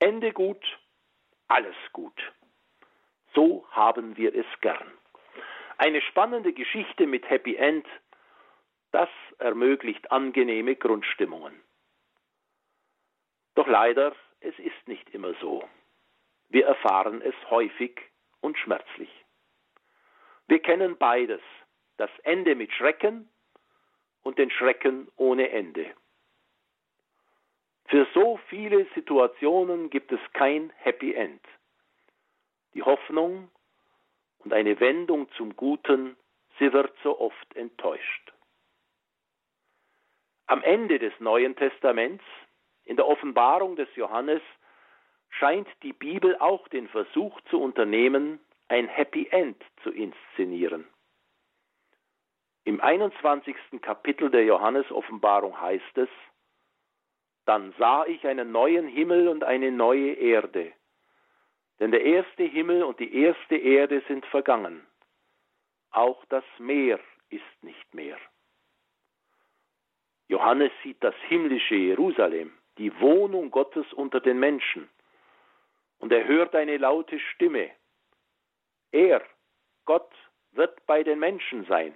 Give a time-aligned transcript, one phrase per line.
[0.00, 0.64] Ende gut,
[1.48, 2.20] alles gut.
[3.34, 4.92] So haben wir es gern.
[5.76, 7.86] Eine spannende Geschichte mit Happy End,
[8.90, 9.08] das
[9.38, 11.60] ermöglicht angenehme Grundstimmungen.
[13.54, 15.68] Doch leider, es ist nicht immer so.
[16.48, 18.00] Wir erfahren es häufig
[18.40, 19.10] und schmerzlich.
[20.46, 21.42] Wir kennen beides,
[21.96, 23.28] das Ende mit Schrecken
[24.22, 25.94] und den Schrecken ohne Ende.
[27.88, 31.40] Für so viele Situationen gibt es kein Happy End.
[32.74, 33.50] Die Hoffnung
[34.38, 36.16] und eine Wendung zum Guten,
[36.58, 38.32] sie wird so oft enttäuscht.
[40.46, 42.24] Am Ende des Neuen Testaments,
[42.84, 44.42] in der Offenbarung des Johannes,
[45.30, 50.86] scheint die Bibel auch den Versuch zu unternehmen, ein Happy End zu inszenieren.
[52.64, 53.56] Im 21.
[53.80, 56.08] Kapitel der Johannes-Offenbarung heißt es,
[57.48, 60.70] Dann sah ich einen neuen Himmel und eine neue Erde,
[61.80, 64.86] denn der erste Himmel und die erste Erde sind vergangen.
[65.90, 68.18] Auch das Meer ist nicht mehr.
[70.26, 74.86] Johannes sieht das himmlische Jerusalem, die Wohnung Gottes unter den Menschen.
[76.00, 77.70] Und er hört eine laute Stimme.
[78.92, 79.22] Er,
[79.86, 80.12] Gott,
[80.52, 81.94] wird bei den Menschen sein.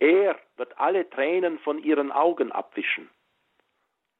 [0.00, 3.08] Er wird alle Tränen von ihren Augen abwischen.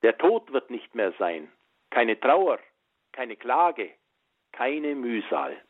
[0.02, 1.52] Der Tod wird nicht mehr sein,
[1.90, 2.60] keine Trauer,
[3.12, 3.92] keine Klage,
[4.52, 5.60] keine Mühsal.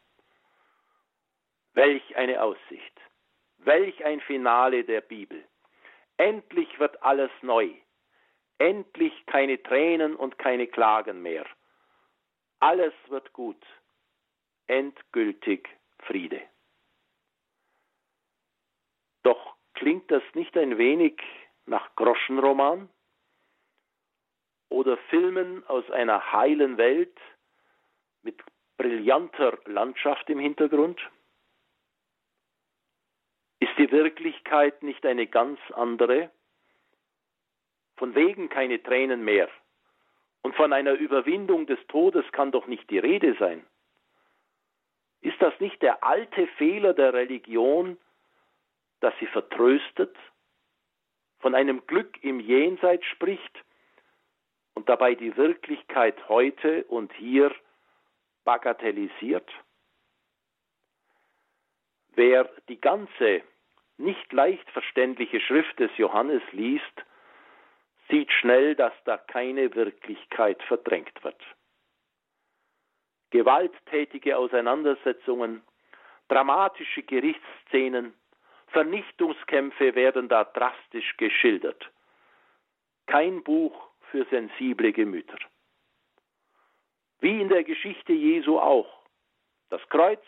[1.72, 3.00] Welch eine Aussicht,
[3.58, 5.44] welch ein Finale der Bibel.
[6.16, 7.70] Endlich wird alles neu,
[8.58, 11.46] endlich keine Tränen und keine Klagen mehr.
[12.60, 13.64] Alles wird gut,
[14.66, 15.68] endgültig
[16.00, 16.42] Friede.
[19.22, 21.22] Doch klingt das nicht ein wenig
[21.66, 22.88] nach Groschenroman
[24.69, 27.16] oder Filmen aus einer heilen Welt
[28.22, 28.41] mit
[28.77, 31.00] brillanter Landschaft im Hintergrund?
[33.60, 36.31] Ist die Wirklichkeit nicht eine ganz andere?
[37.97, 39.48] Von wegen keine Tränen mehr.
[40.42, 43.66] Und von einer Überwindung des Todes kann doch nicht die Rede sein.
[45.21, 47.98] Ist das nicht der alte Fehler der Religion,
[49.00, 50.16] dass sie vertröstet,
[51.41, 53.65] von einem Glück im Jenseits spricht
[54.78, 57.53] und dabei die Wirklichkeit heute und hier
[58.44, 59.50] bagatellisiert?
[62.15, 63.43] Wer die ganze
[63.97, 66.84] nicht leicht verständliche Schrift des Johannes liest,
[68.09, 71.43] sieht schnell, dass da keine Wirklichkeit verdrängt wird.
[73.31, 75.60] Gewalttätige Auseinandersetzungen,
[76.28, 78.15] dramatische Gerichtsszenen,
[78.69, 81.91] Vernichtungskämpfe werden da drastisch geschildert.
[83.06, 85.38] Kein Buch für sensible Gemüter.
[87.20, 89.04] Wie in der Geschichte Jesu auch.
[89.70, 90.22] Das Kreuz,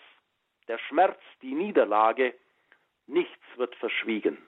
[0.68, 2.34] der Schmerz, die Niederlage,
[3.06, 4.38] nichts wird verschwiegen.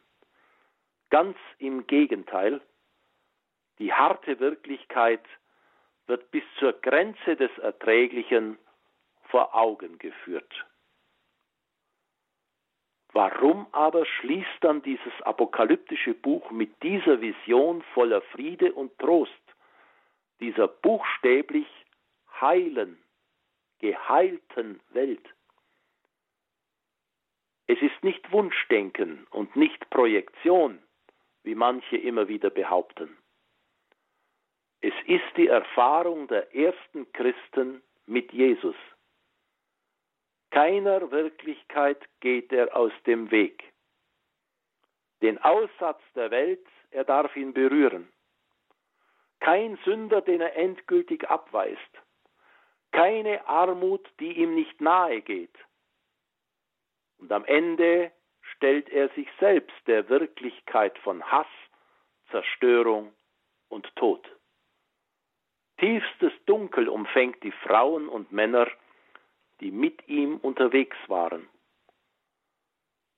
[1.10, 2.60] Ganz im Gegenteil,
[3.78, 5.24] die harte Wirklichkeit
[6.06, 8.58] wird bis zur Grenze des Erträglichen
[9.24, 10.52] vor Augen geführt.
[13.12, 19.32] Warum aber schließt dann dieses apokalyptische Buch mit dieser Vision voller Friede und Trost,
[20.40, 21.66] dieser buchstäblich
[22.40, 22.98] heilen,
[23.80, 25.28] geheilten Welt?
[27.66, 30.82] Es ist nicht Wunschdenken und nicht Projektion,
[31.42, 33.16] wie manche immer wieder behaupten.
[34.80, 38.74] Es ist die Erfahrung der ersten Christen mit Jesus.
[40.52, 43.72] Keiner Wirklichkeit geht er aus dem Weg.
[45.22, 48.12] Den Aussatz der Welt, er darf ihn berühren.
[49.40, 51.80] Kein Sünder, den er endgültig abweist.
[52.90, 55.56] Keine Armut, die ihm nicht nahe geht.
[57.16, 61.46] Und am Ende stellt er sich selbst der Wirklichkeit von Hass,
[62.30, 63.14] Zerstörung
[63.70, 64.28] und Tod.
[65.78, 68.68] Tiefstes Dunkel umfängt die Frauen und Männer,
[69.62, 71.48] die mit ihm unterwegs waren.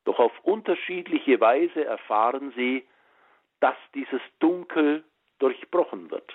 [0.04, 2.86] Doch auf unterschiedliche Weise erfahren sie,
[3.60, 5.04] dass dieses Dunkel
[5.38, 6.32] durchbrochen wird,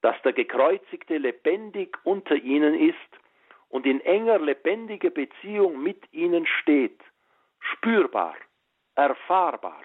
[0.00, 2.96] dass der Gekreuzigte lebendig unter ihnen ist
[3.68, 7.00] und in enger lebendiger Beziehung mit ihnen steht,
[7.60, 8.36] spürbar,
[8.96, 9.82] erfahrbar.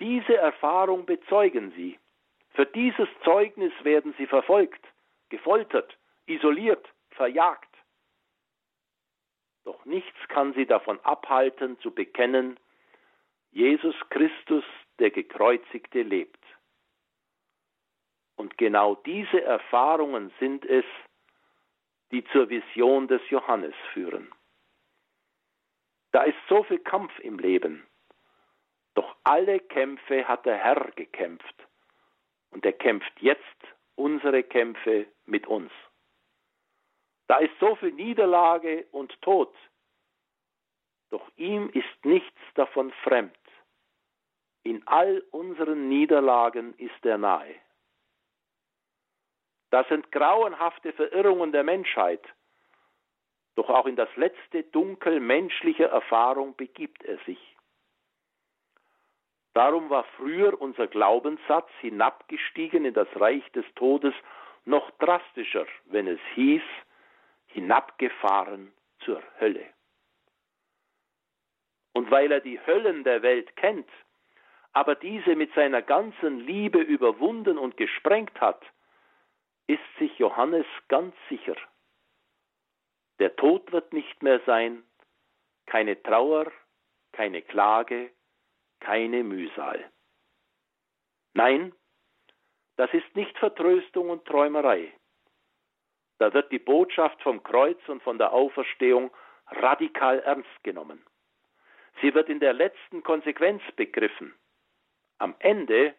[0.00, 1.98] Diese Erfahrung bezeugen sie
[2.56, 4.82] für dieses Zeugnis werden sie verfolgt,
[5.28, 5.94] gefoltert,
[6.26, 7.74] isoliert, verjagt.
[9.64, 12.58] Doch nichts kann sie davon abhalten zu bekennen,
[13.50, 14.64] Jesus Christus,
[14.98, 16.44] der gekreuzigte, lebt.
[18.36, 20.84] Und genau diese Erfahrungen sind es,
[22.10, 24.32] die zur Vision des Johannes führen.
[26.12, 27.86] Da ist so viel Kampf im Leben.
[28.94, 31.66] Doch alle Kämpfe hat der Herr gekämpft.
[32.50, 33.42] Und er kämpft jetzt
[33.96, 35.72] unsere Kämpfe mit uns.
[37.28, 39.52] Da ist so viel Niederlage und Tod.
[41.10, 43.36] Doch ihm ist nichts davon fremd.
[44.62, 47.54] In all unseren Niederlagen ist er nahe.
[49.70, 52.22] Das sind grauenhafte Verirrungen der Menschheit.
[53.56, 57.56] Doch auch in das letzte Dunkel menschlicher Erfahrung begibt er sich.
[59.54, 64.14] Darum war früher unser Glaubenssatz hinabgestiegen in das Reich des Todes
[64.66, 66.62] noch drastischer, wenn es hieß,
[67.46, 69.66] hinabgefahren zur Hölle.
[71.92, 73.88] Und weil er die Höllen der Welt kennt,
[74.72, 78.62] aber diese mit seiner ganzen Liebe überwunden und gesprengt hat,
[79.66, 81.56] ist sich Johannes ganz sicher.
[83.18, 84.82] Der Tod wird nicht mehr sein,
[85.64, 86.52] keine Trauer,
[87.12, 88.12] keine Klage,
[88.80, 89.90] keine Mühsal.
[91.32, 91.72] Nein,
[92.76, 94.92] das ist nicht Vertröstung und Träumerei.
[96.18, 99.10] Da wird die Botschaft vom Kreuz und von der Auferstehung
[99.48, 101.04] radikal ernst genommen.
[102.00, 104.34] Sie wird in der letzten Konsequenz begriffen.
[105.18, 105.94] Am Ende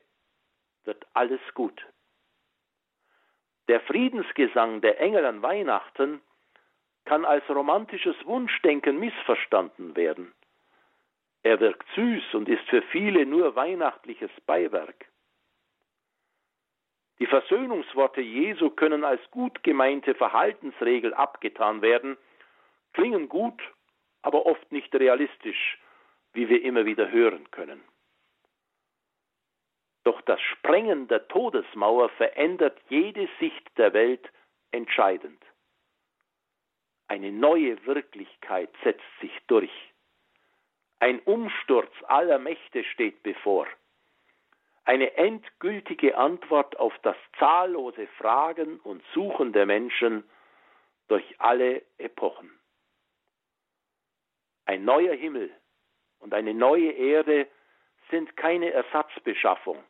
[0.84, 1.86] wird alles gut.
[3.68, 6.22] Der Friedensgesang der Engel an Weihnachten
[7.06, 10.34] kann als romantisches Wunschdenken missverstanden werden.
[11.44, 15.06] Er wirkt süß und ist für viele nur weihnachtliches Beiwerk.
[17.19, 22.18] Die Versöhnungsworte Jesu können als gut gemeinte Verhaltensregel abgetan werden,
[22.94, 23.62] klingen gut,
[24.22, 25.80] aber oft nicht realistisch,
[26.34, 27.84] wie wir immer wieder hören können.
[30.04, 34.31] Doch das Sprengen der Todesmauer verändert jede Sicht der Welt
[34.72, 35.44] entscheidend.
[37.08, 39.72] Eine neue Wirklichkeit setzt sich durch.
[41.00, 43.68] Ein Umsturz aller Mächte steht bevor.
[44.88, 50.24] Eine endgültige Antwort auf das zahllose Fragen und Suchen der Menschen
[51.10, 52.57] durch alle Epochen.
[54.63, 55.51] Ein neuer Himmel
[56.19, 57.50] und eine neue Erde
[58.12, 59.84] sind keine Ersatzbeschaffung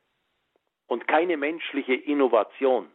[0.88, 2.92] und keine menschliche Innovation.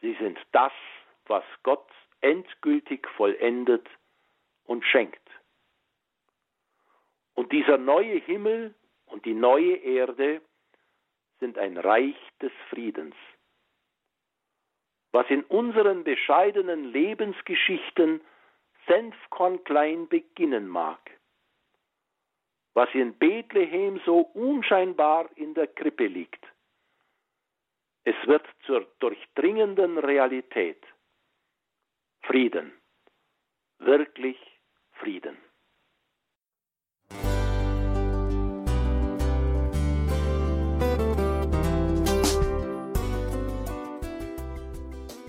[0.00, 0.72] Sie sind das,
[1.26, 1.90] was Gott
[2.20, 3.88] endgültig vollendet
[4.62, 5.28] und schenkt.
[7.34, 8.76] Und dieser neue Himmel
[9.14, 10.42] und die neue Erde
[11.38, 13.14] sind ein Reich des Friedens.
[15.12, 18.20] Was in unseren bescheidenen Lebensgeschichten
[18.88, 20.98] senfkornklein beginnen mag,
[22.74, 26.44] was in Bethlehem so unscheinbar in der Krippe liegt.
[28.02, 30.84] Es wird zur durchdringenden Realität.
[32.22, 32.72] Frieden,
[33.78, 34.38] wirklich
[34.94, 35.43] Frieden.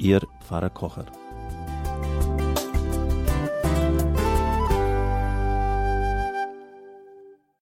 [0.00, 1.04] Ihr Pfarrer Kocher.